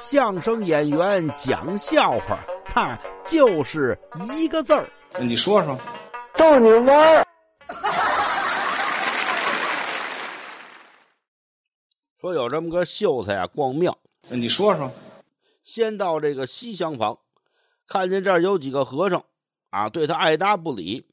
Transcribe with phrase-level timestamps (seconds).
[0.00, 3.98] 相声演员讲笑话，他就是
[4.34, 4.88] 一个字儿。
[5.18, 5.78] 你说说，
[6.36, 7.24] 逗你玩儿。
[12.20, 13.96] 说有这么个秀才啊，逛庙，
[14.28, 14.90] 你说说，
[15.64, 17.18] 先到这个西厢房，
[17.88, 19.24] 看见这儿有几个和尚
[19.70, 21.06] 啊，对他爱搭不理。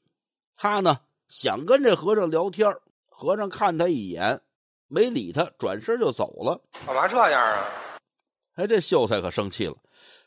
[0.55, 2.75] 他呢想跟这和尚聊天
[3.09, 4.41] 和尚看他一眼，
[4.87, 6.61] 没理他，转身就走了。
[6.85, 7.65] 干嘛这样啊？
[8.55, 9.75] 哎，这秀才可生气了，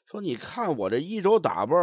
[0.05, 1.77] 说：“你看我这衣着打扮，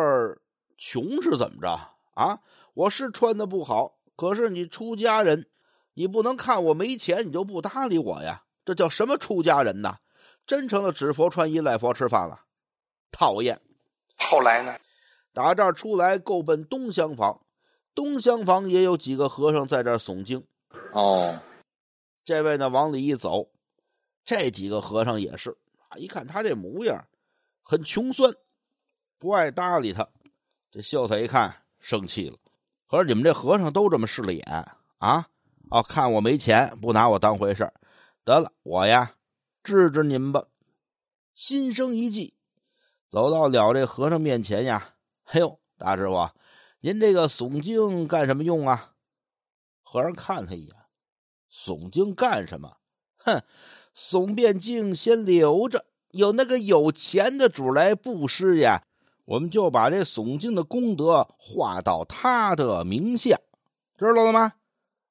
[0.77, 1.79] 穷是怎么着
[2.15, 2.39] 啊？
[2.73, 5.47] 我是穿的不好，可是你出家人，
[5.93, 8.43] 你不能看我没钱，你就不搭理我呀？
[8.65, 9.97] 这叫什么出家人呐？
[10.45, 12.41] 真成了纸佛穿衣，赖佛吃饭了，
[13.11, 13.61] 讨厌！”
[14.17, 14.75] 后来呢？
[15.33, 17.41] 打这儿出来，够奔东厢房。
[17.95, 20.45] 东厢房也有几个和尚在这儿诵经。
[20.93, 21.39] 哦，
[22.23, 23.49] 这位呢，往里一走，
[24.25, 25.57] 这几个和尚也是。
[25.97, 27.07] 一看他这模样，
[27.61, 28.33] 很穷酸，
[29.17, 30.07] 不爱搭理他。
[30.71, 32.37] 这秀才一看生气了，
[32.85, 35.29] 合着你们这和尚都这么势利眼啊？
[35.69, 37.71] 哦，看我没钱，不拿我当回事
[38.23, 39.15] 得了，我呀
[39.63, 40.45] 治治你们吧。
[41.35, 42.35] 心生一计，
[43.09, 44.95] 走到了这和尚面前呀。
[45.23, 46.29] 哎呦，大师傅，
[46.79, 48.93] 您这个诵经干什么用啊？
[49.81, 50.75] 和尚看他一眼，
[51.51, 52.77] 诵经干什么？
[53.23, 53.41] 哼！
[53.95, 58.83] 诵遍经先留着，有那个有钱的主来布施呀，
[59.25, 63.39] 我们就把这诵经的功德划到他的名下，
[63.97, 64.53] 知道了吗？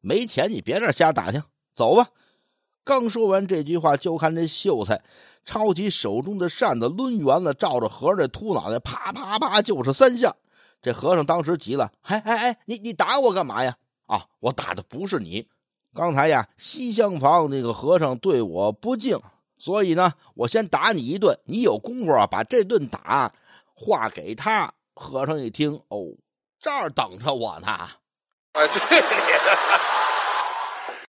[0.00, 1.42] 没钱你别这瞎打听，
[1.74, 2.08] 走吧。
[2.82, 5.00] 刚说完这句话，就看这秀才
[5.44, 10.34] 抄起手中的扇子抡圆了，照着和尚这秃脑袋啪啪啪就是三下。
[10.82, 13.76] 这和尚当时急了，哎哎哎，你你打我干嘛呀？
[14.06, 15.46] 啊，我打的不是你。
[15.94, 19.20] 刚才呀，西厢房那个和尚对我不敬，
[19.58, 21.38] 所以呢，我先打你一顿。
[21.44, 23.32] 你有功夫啊，把这顿打
[23.74, 24.72] 话给他。
[24.94, 25.98] 和尚一听，哦，
[26.60, 27.66] 这儿等着我呢。
[28.52, 30.11] 哎，对你的。